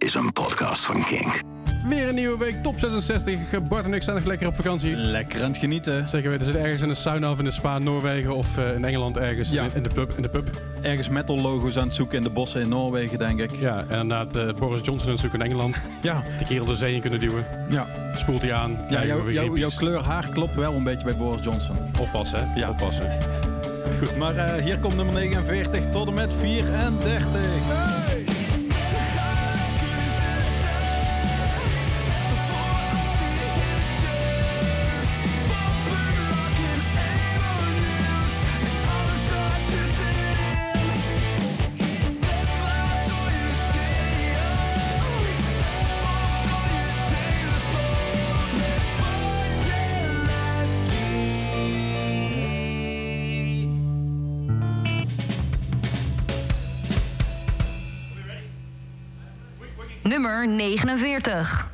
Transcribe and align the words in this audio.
is 0.00 0.14
een 0.14 0.32
podcast 0.32 0.84
van 0.84 1.02
Kink. 1.04 1.40
Weer 1.88 2.08
een 2.08 2.14
nieuwe 2.14 2.38
week, 2.38 2.62
top 2.62 2.78
66. 2.78 3.38
Bart 3.68 3.84
en 3.84 3.94
ik 3.94 4.02
staan 4.02 4.14
nog 4.14 4.24
lekker 4.24 4.46
op 4.46 4.54
vakantie. 4.56 4.96
Lekker 4.96 5.42
aan 5.42 5.50
het 5.50 5.58
genieten. 5.58 6.08
Zeker 6.08 6.30
weten, 6.30 6.44
zitten 6.44 6.64
ergens 6.64 6.82
in 6.82 6.88
de 6.88 6.94
sauna 6.94 7.30
of 7.30 7.38
in 7.38 7.44
de 7.44 7.50
spa 7.50 7.76
in 7.76 7.82
Noorwegen 7.82 8.34
of 8.36 8.58
uh, 8.58 8.74
in 8.74 8.84
Engeland 8.84 9.16
ergens 9.16 9.50
Ja. 9.50 9.62
in, 9.64 9.70
in 9.74 9.82
de 9.82 9.88
pub, 9.88 10.12
in 10.16 10.22
de 10.22 10.28
pub. 10.28 10.50
Ergens 10.82 11.08
metal 11.08 11.40
logo's 11.40 11.76
aan 11.76 11.84
het 11.86 11.94
zoeken 11.94 12.16
in 12.16 12.22
de 12.22 12.30
bossen 12.30 12.60
in 12.60 12.68
Noorwegen, 12.68 13.18
denk 13.18 13.40
ik. 13.40 13.50
Ja, 13.58 13.84
en 13.88 14.00
inderdaad 14.00 14.36
uh, 14.36 14.52
Boris 14.58 14.80
Johnson 14.82 15.06
aan 15.06 15.12
het 15.12 15.20
zoeken 15.20 15.40
in 15.40 15.44
Engeland. 15.46 15.76
Ja, 16.02 16.22
De 16.38 16.44
kerel 16.44 16.64
de 16.64 16.76
zee 16.76 16.94
in 16.94 17.00
kunnen 17.00 17.20
duwen. 17.20 17.46
ja. 17.70 17.86
Spoelt 18.14 18.42
hij 18.42 18.52
aan. 18.54 18.78
ja 18.88 19.04
jouw 19.54 19.68
kleur 19.76 20.04
haar 20.04 20.28
klopt 20.28 20.54
wel 20.54 20.74
een 20.74 20.84
beetje 20.84 21.04
bij 21.04 21.16
Boris 21.16 21.44
Johnson. 21.44 21.76
Oppassen, 21.98 22.48
hè? 22.48 22.58
Ja. 22.60 22.68
Oppassen. 22.70 23.18
Goed. 23.98 24.16
Maar 24.16 24.36
eh, 24.36 24.62
hier 24.62 24.78
komt 24.78 24.96
nummer 24.96 25.14
49 25.14 25.80
tot 25.92 26.08
en 26.08 26.14
met 26.14 26.32
34. 26.40 27.89
Nummer 60.46 60.96
49. 60.96 61.69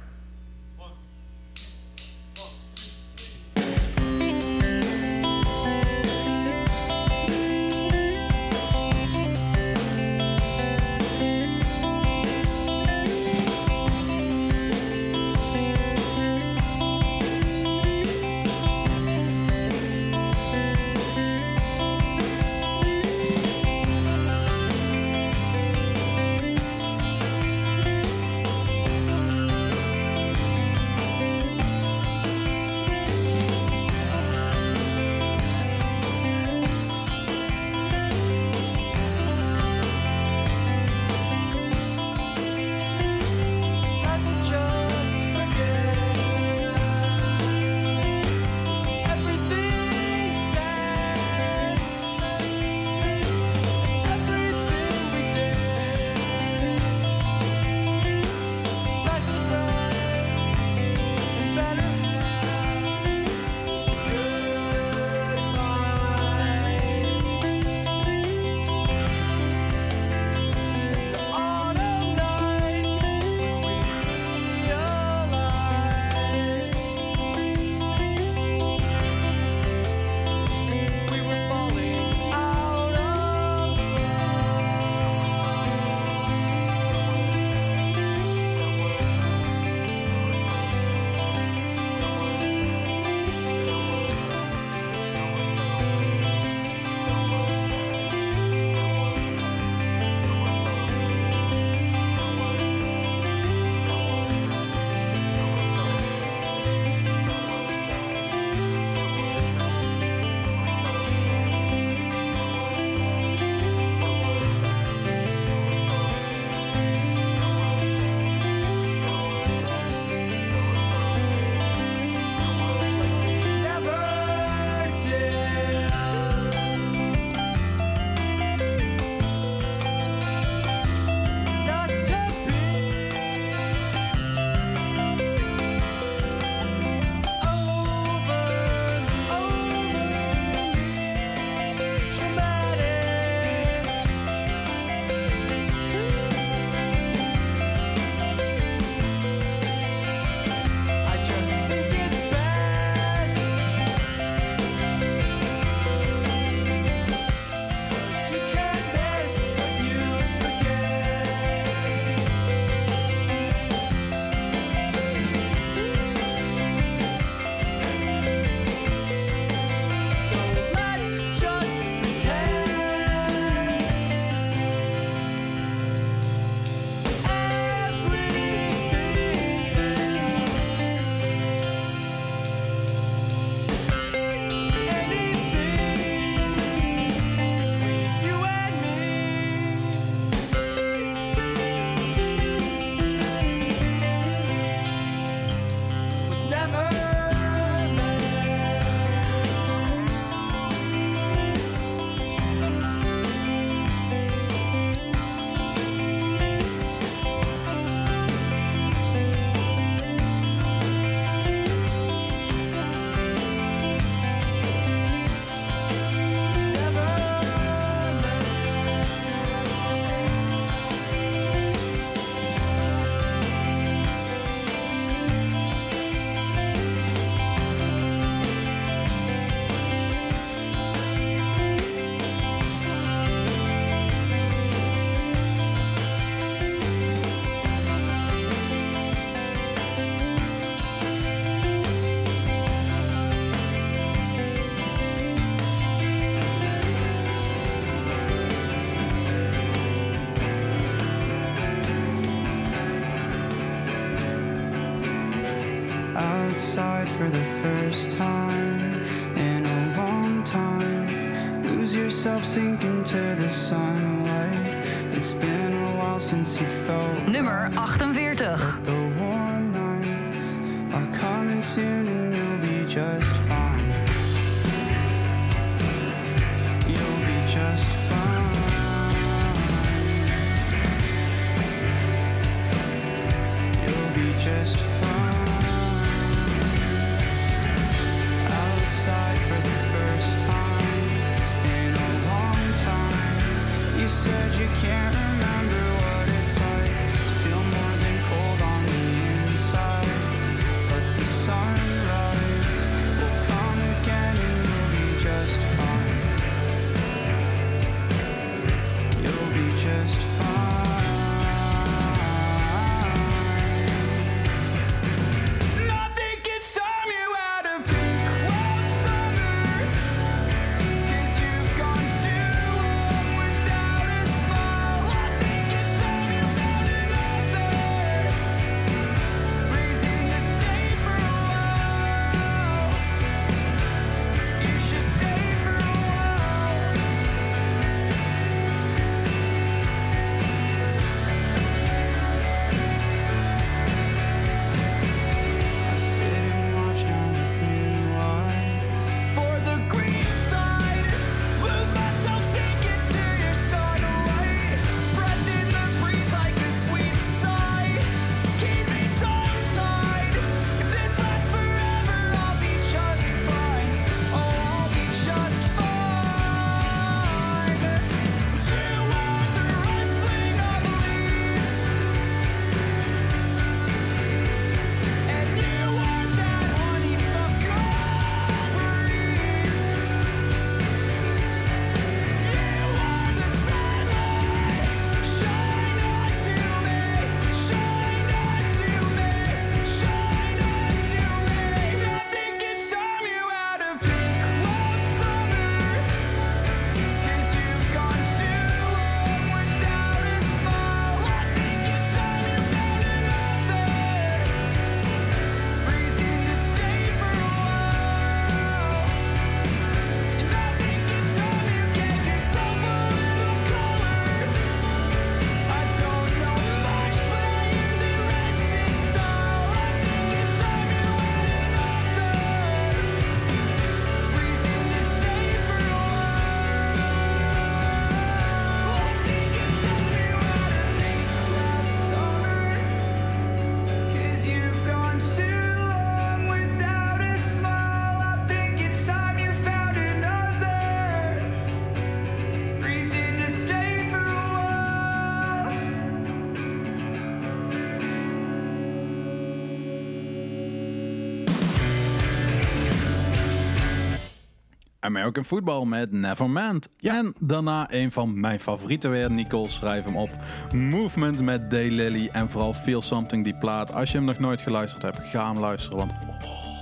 American 455.06 455.44
Football 455.44 455.84
met 455.84 456.12
Nevermind. 456.12 456.88
En 457.00 457.34
daarna 457.38 457.86
een 457.90 458.12
van 458.12 458.40
mijn 458.40 458.60
favorieten 458.60 459.10
weer. 459.10 459.30
Nicole, 459.30 459.68
schrijf 459.68 460.04
hem 460.04 460.16
op. 460.16 460.30
Movement 460.72 461.40
met 461.40 461.70
Daylily. 461.70 462.28
En 462.32 462.50
vooral 462.50 462.74
Feel 462.74 463.02
Something, 463.02 463.44
die 463.44 463.56
plaat. 463.56 463.92
Als 463.92 464.10
je 464.10 464.16
hem 464.16 464.26
nog 464.26 464.38
nooit 464.38 464.60
geluisterd 464.60 465.02
hebt, 465.02 465.18
ga 465.22 465.46
hem 465.52 465.58
luisteren. 465.58 465.98
Want 465.98 466.12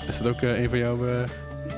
Is 0.09 0.19
dat 0.19 0.27
ook 0.33 0.41
eh, 0.41 0.63
een 0.63 0.69
van 0.69 0.79
jouw... 0.79 1.07
eh, 1.07 1.23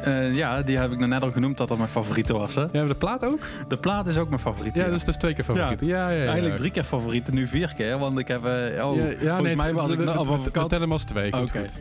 eh, 0.04 0.34
ja, 0.34 0.62
die 0.62 0.78
heb 0.78 0.92
ik 0.92 1.06
net 1.06 1.22
al 1.22 1.30
genoemd 1.30 1.56
dat 1.56 1.68
dat 1.68 1.76
mijn 1.78 1.90
favoriete 1.90 2.32
was. 2.32 2.54
Hè? 2.54 2.64
Ja, 2.72 2.84
de 2.84 2.94
plaat 2.94 3.24
ook? 3.24 3.38
De 3.68 3.76
plaat 3.76 4.06
is 4.06 4.16
ook 4.18 4.28
mijn 4.28 4.40
favoriet. 4.40 4.74
Ja, 4.76 4.88
dus 4.88 5.00
dat 5.00 5.08
is 5.08 5.16
twee 5.16 5.34
keer 5.34 5.44
favoriet. 5.44 5.80
Ja, 5.80 6.08
ja, 6.10 6.16
ja. 6.22 6.24
Eigenlijk 6.26 6.56
drie 6.56 6.70
keer 6.70 6.84
favorieten, 6.84 7.34
nu 7.34 7.46
vier 7.46 7.74
keer. 7.76 7.98
Want 7.98 8.18
ik 8.18 8.28
heb... 8.28 8.44
oh, 8.44 8.46
Ja, 8.46 8.80
ja, 8.80 8.92
volgens 8.96 9.42
nee, 9.42 9.56
mij 9.56 9.72
was 9.74 9.90
ik 9.90 10.00
vakantie. 10.04 10.52
tellen 10.52 10.80
hem 10.80 10.92
als 10.92 11.04
twee. 11.04 11.32
Oké. 11.32 11.48
goed. 11.58 11.78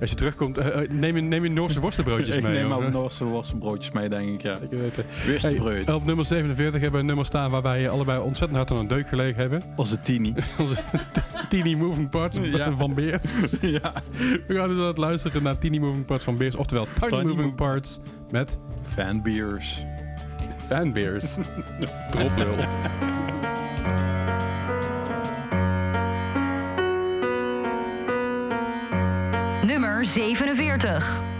Als 0.00 0.10
je 0.10 0.16
terugkomt, 0.16 0.58
eh, 0.58 0.88
neem, 0.90 1.16
je, 1.16 1.22
neem 1.22 1.42
je 1.44 1.50
Noorse 1.50 1.80
worstenbroodjes 1.80 2.34
ik 2.36 2.42
mee. 2.42 2.52
neem 2.62 2.72
eh? 2.72 2.92
Noorse 2.92 3.24
worstenbroodjes 3.24 3.92
mee, 3.92 4.08
denk 4.08 4.28
ik. 4.28 4.42
Ja. 4.42 4.58
Zeker 4.60 4.78
weten. 4.80 5.04
Worstenbrood. 5.26 5.84
Hey, 5.86 5.94
op 5.94 6.04
nummer 6.04 6.24
47 6.24 6.72
hebben 6.72 6.92
we 6.92 6.98
een 6.98 7.06
nummer 7.06 7.24
staan 7.26 7.50
waar 7.50 7.62
wij 7.62 7.88
allebei 7.88 8.20
ontzettend 8.20 8.56
hard 8.58 8.70
aan 8.70 8.76
een 8.76 8.86
deuk 8.86 9.08
gelegen 9.08 9.40
hebben. 9.40 9.62
Onze 9.76 10.00
tini. 10.00 10.34
Onze 10.58 10.76
Teeny 11.48 11.74
Moving 11.74 12.10
Parts 12.10 12.38
van 12.76 12.94
Beers. 12.94 13.60
ja. 13.60 13.92
We 14.46 14.54
gaan 14.54 14.68
dus 14.68 14.78
aan 14.78 14.84
het 14.86 14.98
luisteren 14.98 15.42
naar 15.42 15.58
Teeny 15.58 15.78
Moving 15.78 16.04
Parts 16.04 16.24
van 16.24 16.36
Beers. 16.36 16.54
Oftewel 16.56 16.86
Tiny, 17.00 17.22
Moving 17.22 17.36
Mov- 17.46 17.54
Parts 17.58 17.98
met 18.30 18.58
Fanbeers. 18.94 19.84
Fanbeers. 20.66 21.38
Droplul. 22.10 22.56
Nummer 29.64 30.04
47. 30.04 31.37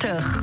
45. 0.00 0.39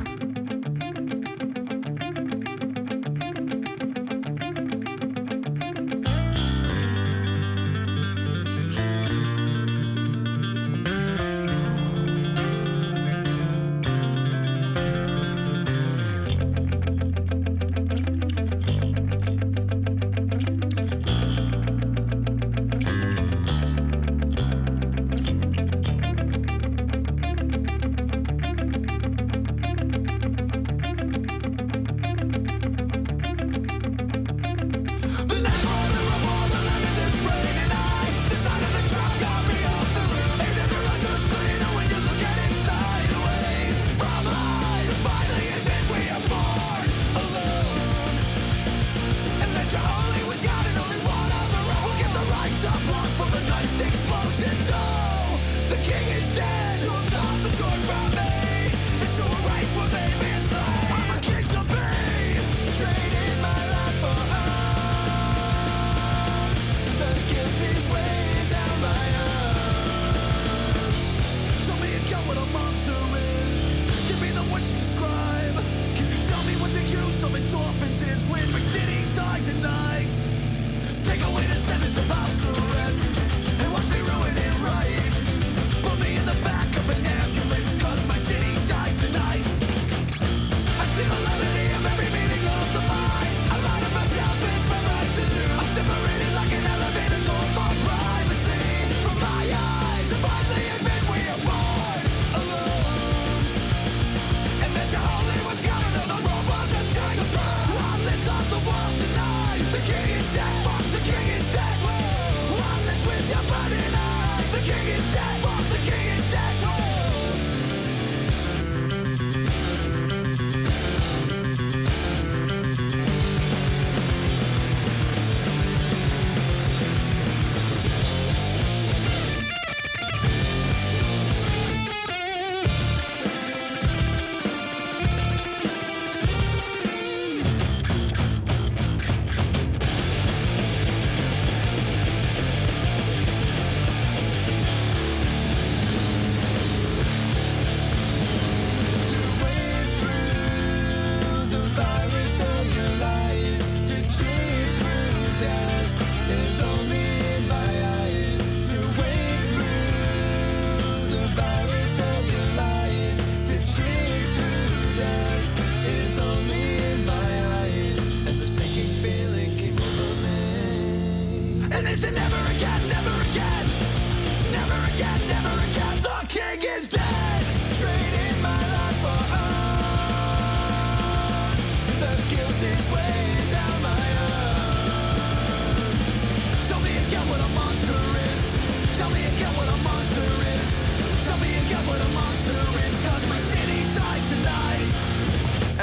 And 171.70 171.86
it's 171.88 172.02
never 172.02 172.52
again, 172.52 172.90
never 172.90 173.30
again, 173.30 173.67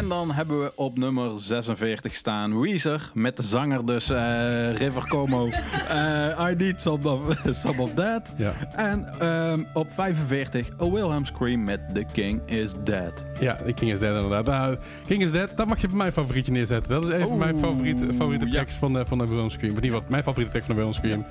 En 0.05 0.11
dan 0.11 0.31
hebben 0.31 0.61
we 0.61 0.73
op 0.75 0.99
nummer 0.99 1.31
46 1.41 2.15
staan 2.15 2.61
Weezer 2.61 3.11
met 3.15 3.37
de 3.37 3.43
zanger 3.43 3.87
dus 3.87 4.11
eh, 4.11 4.75
River 4.75 5.09
Como. 5.09 5.49
eh, 5.89 6.49
I 6.51 6.55
Need 6.57 6.81
Some 6.81 7.09
of, 7.11 7.21
some 7.63 7.83
of 7.83 7.91
That. 7.95 8.33
Ja. 8.37 8.53
En 8.77 9.21
ehm, 9.21 9.63
op 9.73 9.93
45 9.93 10.69
A 10.81 10.91
Wilhelm 10.91 11.25
Scream 11.25 11.65
met 11.65 11.81
The 11.95 12.05
King 12.13 12.41
Is 12.47 12.73
Dead. 12.85 13.13
Ja, 13.41 13.59
de 13.65 13.73
King 13.73 13.93
is 13.93 13.99
Dead 13.99 14.15
inderdaad. 14.23 14.47
Nou, 14.47 14.77
King 15.07 15.23
is 15.23 15.33
Dead, 15.33 15.57
dat 15.57 15.67
mag 15.67 15.81
je 15.81 15.87
bij 15.89 15.97
mijn 15.97 16.13
favorietje 16.13 16.53
neerzetten. 16.53 16.95
Dat 16.95 17.03
is 17.03 17.09
even 17.09 17.29
Oeh, 17.29 17.39
mijn 17.39 17.57
favoriete, 17.57 18.15
favoriete 18.15 18.47
ja. 18.47 18.51
tekst 18.51 18.77
van 18.77 18.93
de, 18.93 19.05
van 19.07 19.19
de 19.19 19.27
Wilhelm 19.27 19.51
Scream. 19.51 19.73
Maar 19.73 19.83
niet 19.83 19.93
wat, 19.93 20.09
mijn 20.09 20.23
favoriete 20.23 20.53
tekst 20.53 20.67
van 20.67 20.77
de 20.77 20.83
Wilhelm 20.83 21.05
Scream. 21.05 21.27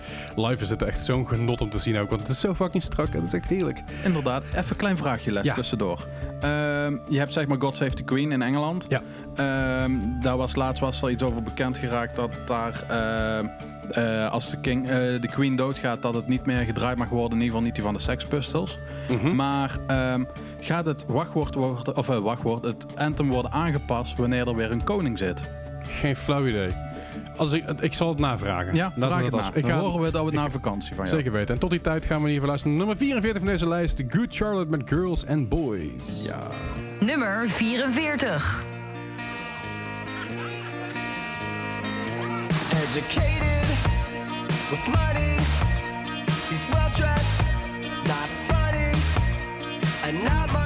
Live 0.49 0.63
is 0.63 0.69
het 0.69 0.81
echt 0.81 1.05
zo'n 1.05 1.27
genot 1.27 1.61
om 1.61 1.69
te 1.69 1.79
zien 1.79 1.97
ook. 1.99 2.09
Want 2.09 2.21
het 2.21 2.29
is 2.29 2.39
zo 2.39 2.53
fucking 2.53 2.83
strak. 2.83 3.13
Het 3.13 3.23
is 3.23 3.33
echt 3.33 3.47
heerlijk. 3.47 3.83
Inderdaad, 4.03 4.43
even 4.43 4.65
een 4.69 4.75
klein 4.75 4.97
vraagje 4.97 5.31
les 5.31 5.45
Ja. 5.45 5.53
tussendoor. 5.53 6.07
Ehm, 6.41 6.97
je 7.09 7.17
hebt 7.17 7.33
zeg 7.33 7.47
maar 7.47 7.61
God 7.61 7.75
Save 7.77 7.93
the 7.93 8.03
Queen 8.03 8.31
in 8.31 8.41
Engeland. 8.41 8.61
Ja. 8.87 9.01
Ehm, 9.35 9.99
daar 10.21 10.37
was 10.37 10.55
laatst 10.55 10.81
was 10.81 11.01
er 11.01 11.09
iets 11.09 11.23
over 11.23 11.43
bekend 11.43 11.77
geraakt 11.77 12.15
dat 12.15 12.35
het 12.35 12.47
daar 12.47 12.83
ehm, 12.87 13.47
eh, 13.91 14.31
als 14.31 14.49
de, 14.49 14.59
king, 14.59 14.87
eh, 14.87 14.95
de 15.21 15.27
Queen 15.31 15.55
doodgaat, 15.55 16.01
dat 16.01 16.13
het 16.13 16.27
niet 16.27 16.45
meer 16.45 16.63
gedraaid 16.63 16.97
mag 16.97 17.09
worden. 17.09 17.31
In 17.31 17.43
ieder 17.43 17.47
geval 17.47 17.61
niet 17.61 17.75
die 17.75 17.83
van 17.83 17.93
de 17.93 17.99
Sex 17.99 18.25
Pistols. 18.25 18.77
Mhm. 19.09 19.35
Maar 19.35 19.77
ehm, 19.87 20.23
gaat 20.59 20.85
het 20.85 21.05
wachtwoord 21.07 21.55
worden, 21.55 21.97
of 21.97 22.09
eh, 22.09 22.17
wachtwoord, 22.17 22.63
het 22.63 22.85
anthem 22.95 23.29
worden 23.29 23.51
aangepast 23.51 24.17
wanneer 24.17 24.47
er 24.47 24.55
weer 24.55 24.71
een 24.71 24.83
koning 24.83 25.17
zit? 25.17 25.43
Geen 25.87 26.15
flauw 26.15 26.47
idee. 26.47 26.69
Als 27.37 27.51
ik, 27.51 27.63
ik 27.79 27.93
zal 27.93 28.09
het 28.09 28.19
navragen. 28.19 28.75
Ja, 28.75 28.83
Laten 28.83 28.99
we 29.01 29.07
vraag 29.07 29.15
dat 29.17 29.25
het 29.25 29.33
als- 29.33 29.49
na. 29.49 29.55
Ik 29.55 29.61
Dan 29.61 29.71
ga, 29.71 29.77
horen 29.77 30.01
we 30.01 30.11
dat 30.11 30.23
we 30.23 30.29
ik- 30.31 30.35
na 30.37 30.49
vakantie 30.49 30.95
van 30.95 31.05
jou. 31.05 31.17
Zeker 31.17 31.31
weten. 31.31 31.53
En 31.53 31.59
tot 31.59 31.69
die 31.69 31.81
tijd 31.81 32.05
gaan 32.05 32.21
we 32.21 32.27
in 32.27 32.33
ieder 32.33 32.33
geval 32.33 32.47
luisteren 32.49 32.77
naar 32.77 32.85
nummer 32.85 32.97
44 33.05 33.41
van 33.41 33.51
deze 33.51 33.67
lijst. 33.67 33.95
The 33.97 34.05
Good 34.07 34.35
Charlotte 34.35 34.69
met 34.77 34.81
Girls 34.89 35.27
and 35.27 35.49
Boys. 35.49 36.25
Ja. 36.25 36.47
Nummer 36.99 37.49
44. 37.49 38.63
Educated 42.71 43.67
with 44.69 44.85
money, 44.87 45.35
he's 46.49 46.65
well 46.71 46.89
dressed, 46.93 47.37
not 48.07 48.27
funny, 48.47 48.91
and 50.05 50.23
not 50.23 50.51
much 50.51 50.62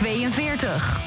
42. 0.00 0.97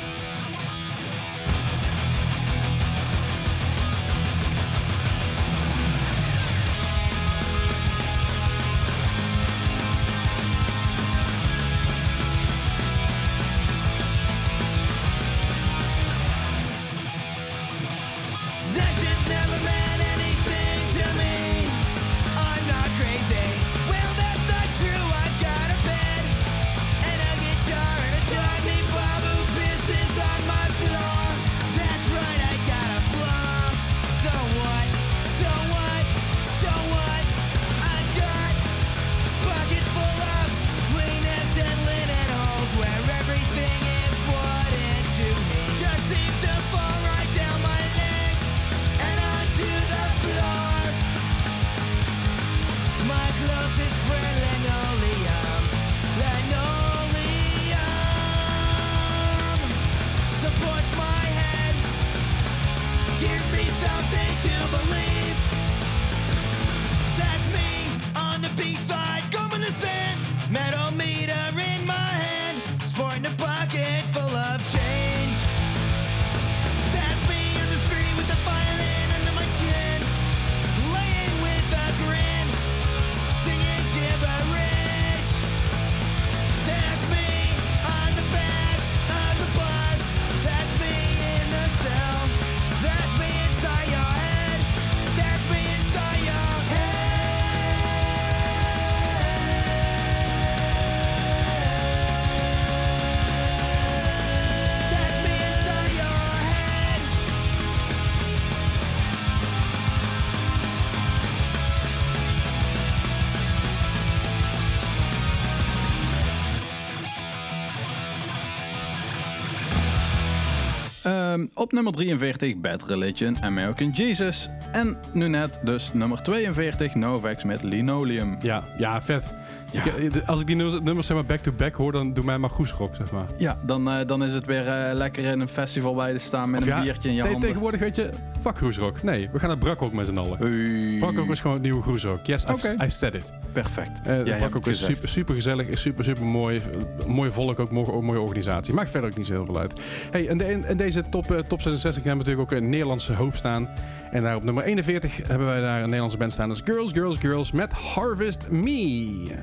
Ehm, 121.11 121.45
op 121.53 121.71
nummer 121.71 121.93
43 121.93 122.55
Bad 122.55 122.83
Religion, 122.87 123.37
American 123.41 123.89
Jesus. 123.89 124.49
En 124.71 124.97
nu 125.13 125.27
net 125.27 125.59
dus 125.63 125.93
nummer 125.93 126.21
42 126.21 126.95
Novex 126.95 127.43
met 127.43 127.63
Linoleum. 127.63 128.35
Ja, 128.41 128.63
ja, 128.77 129.01
vet. 129.01 129.33
Ja. 129.71 129.83
Ik, 129.83 129.93
eh, 129.93 130.11
de- 130.11 130.25
als 130.25 130.39
ik 130.41 130.47
die 130.47 130.55
nummers, 130.55 130.81
nummers 130.81 131.07
zeg 131.07 131.17
maar 131.17 131.25
back-to-back 131.25 131.75
hoor, 131.75 131.91
dan 131.91 132.13
doe 132.13 132.23
mij 132.23 132.37
maar 132.37 132.49
groesrock, 132.49 132.95
zeg 132.95 133.11
maar. 133.11 133.25
Ja, 133.37 133.59
dan, 133.65 133.89
eh, 133.89 134.07
dan 134.07 134.23
is 134.23 134.33
het 134.33 134.45
weer 134.45 134.67
eh, 134.67 134.93
lekker 134.93 135.23
in 135.23 135.39
een 135.39 135.47
festival 135.47 135.93
bij 135.93 136.13
te 136.13 136.19
staan 136.19 136.49
met 136.49 136.61
Of 136.61 136.67
een 136.67 136.73
ja, 136.73 136.81
biertje 136.81 137.09
in 137.09 137.15
je 137.15 137.21
handen. 137.21 137.39
Tegenwoordig 137.39 137.79
weet 137.79 137.95
je, 137.95 138.09
fuck 138.39 138.57
groesrock. 138.57 139.03
Nee, 139.03 139.29
we 139.31 139.39
gaan 139.39 139.49
naar 139.49 139.57
Brakrock 139.57 139.93
met 139.93 140.07
z'n 140.07 140.17
allen. 140.17 140.37
Hey. 140.37 140.97
Brakrock 140.99 141.29
is 141.29 141.39
gewoon 141.39 141.55
het 141.55 141.65
nieuwe 141.65 141.81
groesrock. 141.81 142.25
Yes. 142.25 142.45
I 142.83 142.89
said 142.89 143.15
it. 143.15 143.31
Perfect. 143.53 144.07
Uh, 144.07 144.65
is 144.67 144.85
super, 144.85 145.09
super 145.09 145.33
gezellig, 145.33 145.67
is 145.67 145.81
super, 145.81 146.03
super 146.03 146.25
mooi. 146.25 146.61
Mooi 147.07 147.31
volk, 147.31 147.59
ook 147.59 147.71
mooi, 147.71 147.91
ook 147.91 148.01
mooie 148.01 148.19
organisatie. 148.19 148.73
Maakt 148.73 148.89
verder 148.89 149.09
ook 149.09 149.17
niet 149.17 149.25
zo 149.25 149.33
heel 149.33 149.45
veel 149.45 149.59
uit. 149.59 149.81
Hey, 150.11 150.27
en, 150.27 150.37
de, 150.37 150.51
in, 150.51 150.65
in 150.65 150.77
top, 151.09 151.31
eh, 151.31 151.37
top 151.37 151.61
66 151.61 152.03
hebben 152.03 152.23
we 152.23 152.29
natuurlijk 152.29 152.51
ook 152.51 152.61
een 152.61 152.69
Nederlandse 152.69 153.13
hoop 153.13 153.35
staan. 153.35 153.69
En 154.11 154.23
daar 154.23 154.35
op 154.35 154.43
nummer 154.43 154.63
41 154.63 155.17
hebben 155.27 155.47
wij 155.47 155.61
daar 155.61 155.77
een 155.77 155.83
Nederlandse 155.83 156.17
band 156.17 156.31
staan. 156.31 156.47
Dat 156.47 156.57
is 156.57 156.63
Girls, 156.65 156.91
Girls, 156.91 157.17
Girls 157.17 157.51
met 157.51 157.73
Harvest 157.73 158.49
Me. 158.49 159.35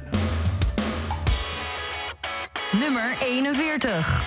Nummer 2.72 3.16
41. 3.20 4.22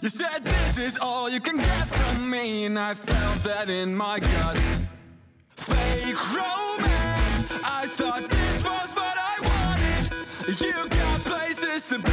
You 0.00 0.08
said 0.08 0.44
this 0.44 0.78
is 0.78 0.96
all 0.96 1.28
you 1.28 1.40
can 1.40 1.56
get 1.56 1.88
from 1.88 2.30
me, 2.30 2.66
and 2.66 2.78
I 2.78 2.94
felt 2.94 3.42
that 3.42 3.68
in 3.68 3.96
my 3.96 4.20
guts. 4.20 4.80
Fake 5.56 6.14
romance, 6.36 7.44
I 7.64 7.86
thought 7.88 8.28
this 8.28 8.64
was 8.64 8.92
what 8.92 9.16
I 9.18 9.36
wanted. 9.50 10.60
You 10.60 10.88
got 10.88 11.20
places 11.22 11.88
to 11.88 11.98
be 11.98 12.12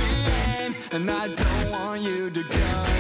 in, 0.63 0.75
and 0.93 1.11
I 1.11 1.27
don't 1.27 1.71
want 1.71 2.01
you 2.01 2.31
to 2.31 2.41
go. 2.41 2.94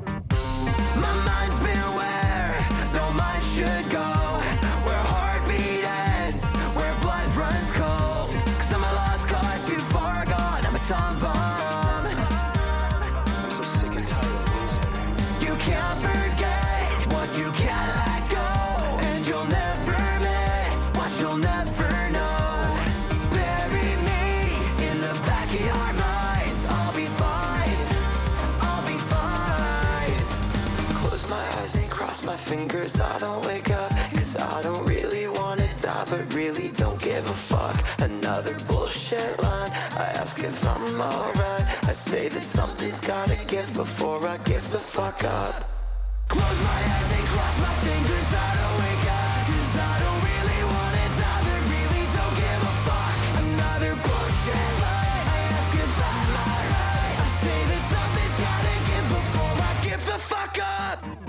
'Cause 32.83 32.99
I 32.99 33.17
don't 33.19 33.47
wake 33.47 33.71
up 33.71 33.91
Cause 34.13 34.37
I 34.37 34.61
don't 34.61 34.85
really 34.85 35.29
wanna 35.29 35.69
die 35.81 36.05
But 36.11 36.35
really 36.35 36.67
don't 36.77 37.01
give 37.01 37.25
a 37.31 37.39
fuck. 37.51 37.77
Another 38.01 38.57
bullshit 38.67 39.41
line 39.41 39.71
I 40.05 40.07
ask 40.21 40.43
if 40.43 40.67
I'm 40.67 41.01
alright. 41.01 41.65
I 41.91 41.93
say 41.93 42.27
that 42.29 42.43
something's 42.43 43.01
gotta 43.01 43.37
give 43.47 43.73
Before 43.73 44.27
I 44.27 44.37
give 44.39 44.69
the 44.73 44.79
fuck 44.79 45.23
up. 45.23 45.55
Close 46.27 46.61
my 46.71 46.81
eyes 46.95 47.11
and 47.19 47.27
cross 47.33 47.57
my 47.67 47.75
fingers 47.87 48.29
I 48.49 48.51
don't 48.61 48.77
wake 48.85 49.07
up 49.23 49.47
Cause 49.47 49.75
I 49.93 49.95
don't 50.03 50.21
really 50.31 50.63
wanna 50.75 51.07
die 51.23 51.43
But 51.47 51.63
really 51.75 52.05
don't 52.19 52.37
give 52.43 52.61
a 52.73 52.75
fuck. 52.87 53.17
Another 53.45 53.93
bullshit 54.05 54.71
line 54.83 55.27
I 55.37 55.41
ask 55.55 55.73
if 55.87 55.95
I'm 56.11 56.35
alright. 56.51 57.15
I 57.25 57.27
say 57.45 57.59
that 57.71 57.83
something's 57.95 58.37
gotta 58.47 58.75
give 58.91 59.07
Before 59.19 59.55
I 59.71 59.73
give 59.87 60.03
the 60.11 60.19
fuck 60.19 60.59
up. 60.59 61.22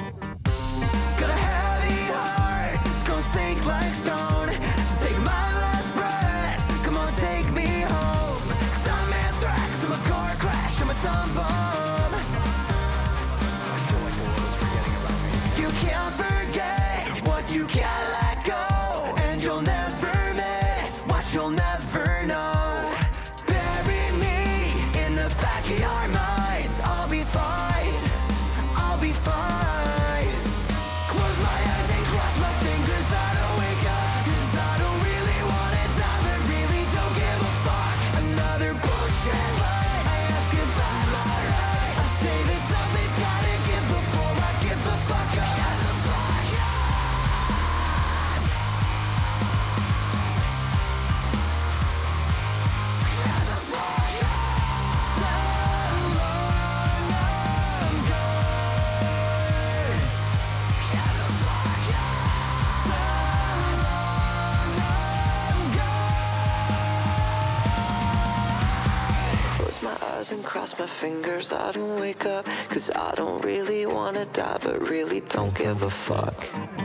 My 70.79 70.87
fingers. 70.87 71.51
I 71.51 71.71
don't 71.71 71.99
wake 71.99 72.25
up, 72.25 72.45
cause 72.69 72.89
I 72.91 73.13
don't 73.15 73.43
really 73.43 73.85
wanna 73.85 74.25
die, 74.25 74.57
but 74.61 74.89
really 74.89 75.21
don't 75.21 75.53
give 75.55 75.83
a 75.83 75.89
fuck. 75.89 76.82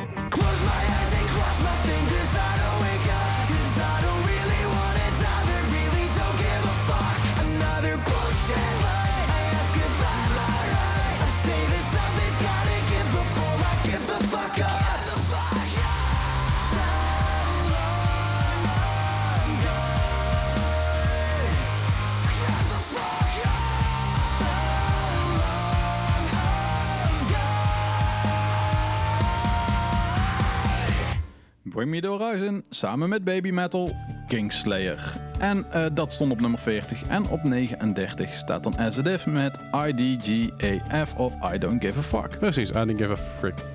The 31.79 32.07
Horizon 32.07 32.65
samen 32.71 33.09
met 33.09 33.25
Baby 33.25 33.51
Metal, 33.51 33.95
Kingslayer. 34.27 35.17
En 35.39 35.65
eh, 35.73 35.85
dat 35.93 36.13
stond 36.13 36.33
op 36.33 36.41
nummer 36.41 36.59
40. 36.59 37.03
En 37.09 37.29
op 37.29 37.43
39 37.45 38.35
staat 38.35 38.63
dan 38.63 38.77
As 38.79 38.97
It 38.97 39.07
Is 39.07 39.25
met 39.25 39.59
IDGAF 39.87 41.15
of 41.17 41.35
I 41.55 41.59
Don't 41.59 41.85
Give 41.85 41.99
A 41.99 42.03
Fuck. 42.03 42.39
Precies, 42.39 42.71
I 42.71 42.73
don't 42.73 43.01
give 43.01 43.11
a 43.11 43.17
frick. 43.17 43.55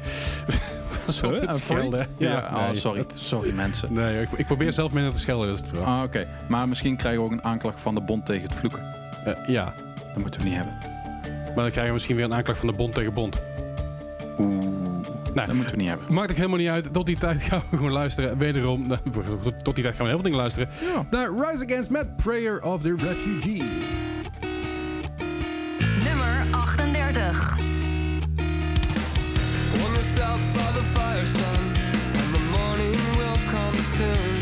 Zo 1.13 1.31
Huh? 1.31 1.41
het 1.41 1.57
schelden. 1.57 2.07
Ja, 2.17 2.49
oh, 2.53 2.65
nee, 2.65 2.75
sorry. 2.75 3.05
Sorry 3.13 3.51
mensen. 3.51 3.93
nee, 3.93 4.21
ik, 4.21 4.29
ik 4.35 4.45
probeer 4.45 4.73
zelf 4.73 4.91
minder 4.93 5.11
te 5.11 5.19
schelden, 5.19 5.47
dat 5.47 5.55
is 5.55 5.61
het 5.61 5.69
verhaal. 5.71 5.97
Ah, 5.97 6.03
Oké, 6.03 6.27
maar 6.47 6.67
misschien 6.67 6.97
krijgen 6.97 7.19
we 7.21 7.25
ook 7.27 7.31
een 7.31 7.43
aanklacht 7.43 7.81
van 7.81 7.95
de 7.95 8.01
bond 8.01 8.25
tegen 8.25 8.43
het 8.49 8.55
vloeken. 8.55 8.81
Eh, 9.25 9.33
ja, 9.47 9.73
Dat 10.13 10.17
moeten 10.17 10.39
we 10.39 10.45
niet 10.45 10.55
hebben. 10.55 10.73
maar 11.45 11.53
dan 11.63 11.69
krijgen 11.71 11.85
we 11.85 11.91
misschien 11.93 12.15
weer 12.15 12.25
een 12.25 12.33
aanklacht 12.33 12.59
van 12.59 12.67
de 12.67 12.73
bond 12.75 12.93
tegen 12.93 13.13
bond. 13.13 13.41
Oeh, 14.39 14.63
Nou, 15.33 15.47
dat 15.47 15.55
moeten 15.55 15.73
we 15.75 15.79
niet 15.81 15.89
hebben. 15.89 16.13
Maakt 16.13 16.31
ook 16.31 16.35
helemaal 16.37 16.57
niet 16.57 16.67
uit. 16.67 16.93
Tot 16.93 17.05
die 17.05 17.17
tijd 17.17 17.41
gaan 17.49 17.61
we 17.69 17.77
gewoon 17.77 17.91
luisteren. 17.91 18.37
Wederom, 18.37 18.87
nou, 18.87 18.99
tot- 19.63 19.75
die 19.75 19.83
tijd 19.83 19.95
gaan 19.95 20.03
we 20.05 20.11
heel 20.11 20.13
veel 20.13 20.21
dingen 20.23 20.37
luisteren. 20.37 20.69
Ja. 20.81 21.05
Naar 21.11 21.29
Rise 21.31 21.63
Against 21.65 21.89
met 21.89 22.15
Prayer 22.15 22.61
of 22.61 22.81
the 22.81 22.95
Refugee. 22.97 23.63
Nummer 26.03 26.45
38. 26.51 27.55
Warm 29.79 29.93
yourself 29.93 30.39
by 30.53 30.79
the 30.79 30.83
fire, 30.93 31.19
and 31.19 32.33
the 32.33 32.59
morning 32.59 32.95
will 33.17 33.37
come 33.51 33.75
soon. 33.97 34.32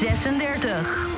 36. 0.00 1.09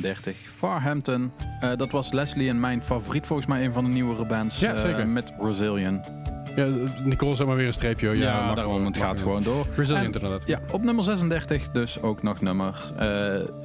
35. 0.00 0.36
Farhampton. 0.56 1.32
Eh, 1.60 1.70
dat 1.76 1.90
was 1.90 2.12
Leslie 2.12 2.48
en 2.48 2.60
mijn 2.60 2.82
favoriet, 2.82 3.26
volgens 3.26 3.48
mij, 3.48 3.64
een 3.64 3.72
van 3.72 3.84
de 3.84 3.90
nieuwere 3.90 4.24
bands. 4.24 4.58
Ja, 4.58 4.72
eh, 4.72 4.80
zeker. 4.80 5.08
met 5.08 5.36
Brazilian. 5.36 6.04
Ja, 6.56 6.64
eh, 6.64 7.04
Nicole, 7.04 7.34
zeg 7.34 7.46
maar 7.46 7.56
weer 7.56 7.66
een 7.66 7.72
streepje. 7.72 8.08
Ja, 8.08 8.14
ja 8.16 8.54
daarom, 8.54 8.84
het 8.84 8.96
gaat 8.96 9.20
gewoon 9.20 9.42
door. 9.42 9.66
Brazilian. 9.66 10.04
inderdaad. 10.04 10.46
Ja, 10.46 10.60
op 10.72 10.82
nummer 10.82 11.04
36 11.04 11.70
dus 11.70 12.02
ook 12.02 12.22
nog 12.22 12.40
nummer... 12.40 12.92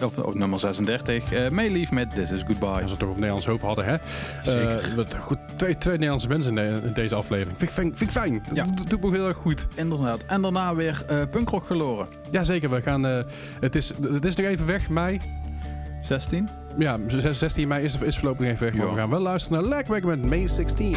Of 0.02 0.18
op 0.18 0.34
nummer 0.34 0.60
36, 0.60 1.34
uh, 1.34 1.50
Mayleaf 1.50 1.92
met 1.92 2.16
This 2.16 2.32
Is 2.32 2.42
Goodbye. 2.42 2.82
Als 2.82 2.92
we 2.92 2.98
toch 2.98 3.10
op 3.10 3.16
Nederlands 3.16 3.46
hoop 3.46 3.62
hadden, 3.62 3.86
hè? 3.86 3.98
Zeker. 4.44 5.06
Goed, 5.20 5.38
twee, 5.56 5.78
twee 5.78 5.94
Nederlandse 5.94 6.28
mensen 6.28 6.58
in, 6.58 6.94
deze 6.94 7.16
aflevering. 7.16 7.58
Vind 7.58 7.70
ik 7.70 7.76
fijn. 7.76 7.96
Vind 7.96 8.16
ik. 8.16 8.56
Ja. 8.56 8.64
Dat 8.64 8.90
doet 8.90 9.02
me 9.02 9.12
heel 9.12 9.28
erg 9.28 9.38
goed. 9.38 9.68
Inderdaad. 9.76 10.24
En 10.26 10.42
daarna 10.42 10.76
weer 10.76 11.06
punkrock 11.30 11.66
geloren. 11.66 12.08
Jazeker, 12.32 12.70
we 12.70 12.82
gaan... 12.82 13.04
het, 13.60 13.76
is, 13.76 13.94
het 14.12 14.26
is 14.26 14.36
nog 14.36 14.46
even 14.46 14.66
weg, 14.66 14.90
mei. 14.90 15.20
16. 16.06 16.50
Ja, 16.78 16.98
16 17.32 17.68
mei 17.68 17.84
is, 17.84 17.98
is 18.02 18.18
voorlopig 18.18 18.48
even 18.48 18.66
weg. 18.66 18.76
Ja. 18.76 18.90
we 18.90 18.96
gaan 19.00 19.10
wel 19.10 19.20
luisteren 19.20 19.60
naar 19.60 19.70
Lagwack 19.70 20.04
met 20.04 20.26
May 20.26 20.48
16. 20.48 20.96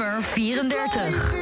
nummer 0.00 0.22
34. 0.22 1.39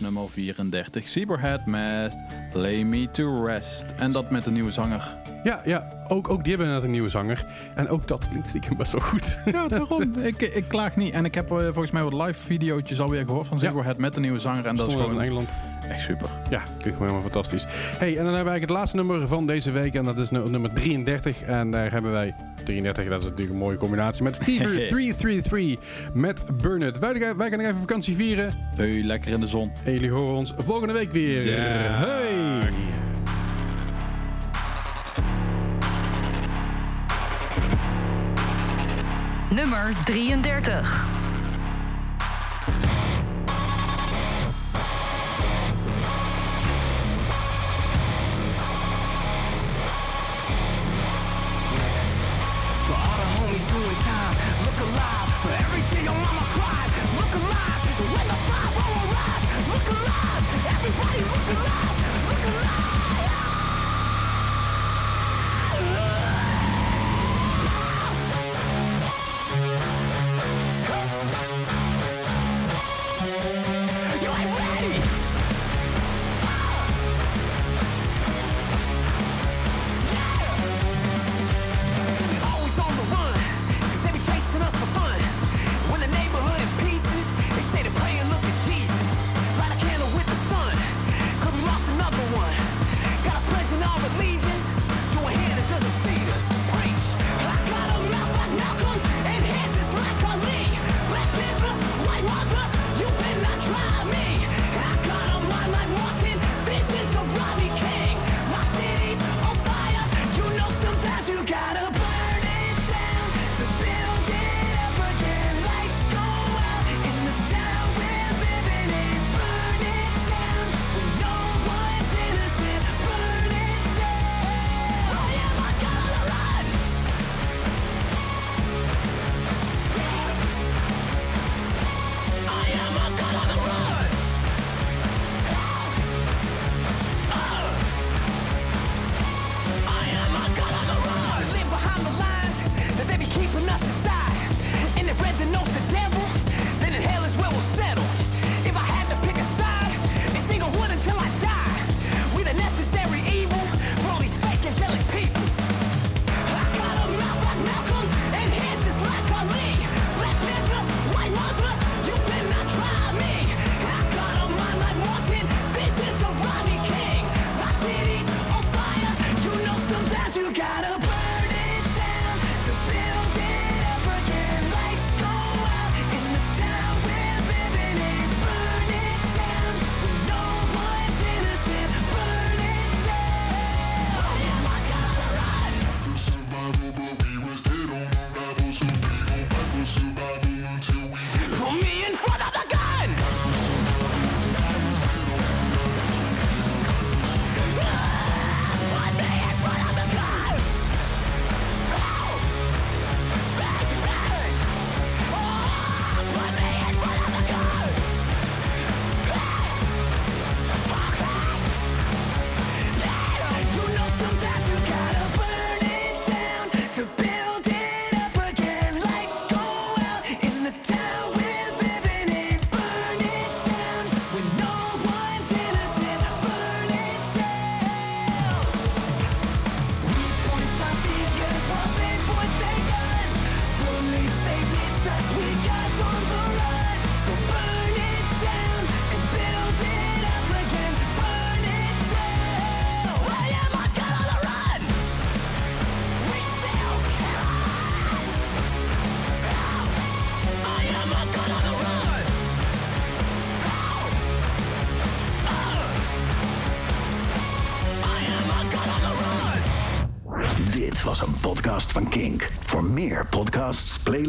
nummer 0.00 0.30
34. 0.30 1.08
Cyberhead 1.08 1.66
met 1.66 2.18
Lay 2.52 2.82
Me 2.82 3.10
To 3.10 3.44
Rest. 3.44 3.84
En 3.96 4.10
dat 4.12 4.30
met 4.30 4.46
een 4.46 4.52
nieuwe 4.52 4.72
zanger. 4.72 5.16
Ja, 5.44 5.60
ja 5.64 5.92
ook, 6.08 6.28
ook 6.28 6.44
die 6.44 6.54
hebben 6.56 6.72
net 6.74 6.82
een 6.82 6.90
nieuwe 6.90 7.08
zanger. 7.08 7.46
En 7.74 7.88
ook 7.88 8.06
dat 8.06 8.28
klinkt 8.28 8.48
stiekem 8.48 8.76
best 8.76 8.92
wel 8.92 9.00
goed. 9.00 9.40
Ja, 9.44 9.68
daarom. 9.68 10.02
ik, 10.32 10.40
ik 10.40 10.64
klaag 10.68 10.96
niet. 10.96 11.12
En 11.14 11.24
ik 11.24 11.34
heb 11.34 11.50
eh, 11.50 11.64
volgens 11.64 11.90
mij 11.90 12.02
wat 12.02 12.12
live 12.12 12.40
video's 12.40 13.00
alweer 13.00 13.24
gehoord 13.24 13.46
van 13.46 13.58
Cyberhead 13.58 13.98
met 13.98 14.16
een 14.16 14.22
nieuwe 14.22 14.38
zanger. 14.38 14.66
En 14.66 14.76
dat 14.76 14.88
is 14.88 14.94
gewoon... 14.94 15.14
in 15.14 15.20
Engeland. 15.20 15.56
Echt 15.90 16.02
super. 16.02 16.28
Ja, 16.50 16.58
klinkt 16.58 16.82
gewoon 16.82 16.98
helemaal 16.98 17.22
fantastisch. 17.22 17.66
Hey, 17.98 18.18
en 18.18 18.24
dan 18.24 18.34
hebben 18.34 18.52
we 18.54 18.60
het 18.60 18.70
laatste 18.70 18.96
nummer 18.96 19.28
van 19.28 19.46
deze 19.46 19.70
week. 19.70 19.94
En 19.94 20.04
dat 20.04 20.18
is 20.18 20.30
nummer 20.30 20.72
33. 20.72 21.42
En 21.42 21.70
daar 21.70 21.90
hebben 21.90 22.12
wij 22.12 22.34
33, 22.64 23.08
dat 23.08 23.20
is 23.20 23.24
natuurlijk 23.24 23.50
een 23.50 23.58
mooie 23.58 23.76
combinatie. 23.76 24.22
Met 24.22 24.36
Fever 24.36 24.88
333 24.88 26.10
met 26.12 26.42
Burnett. 26.56 26.98
Wij, 26.98 27.36
wij 27.36 27.48
gaan 27.48 27.58
nog 27.58 27.66
even 27.66 27.80
vakantie 27.80 28.14
vieren. 28.16 28.54
Hey, 28.76 29.02
lekker 29.02 29.32
in 29.32 29.40
de 29.40 29.46
zon. 29.46 29.72
En 29.84 29.92
jullie 29.92 30.10
horen 30.10 30.36
ons 30.36 30.54
volgende 30.58 30.92
week 30.94 31.12
weer. 31.12 31.58
Hey. 31.58 32.72
Nummer 39.50 39.92
33. 40.04 41.19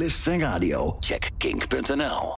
Playlists 0.01 0.27
en 0.27 0.39
check 1.01 1.31
kink.nl. 1.39 2.29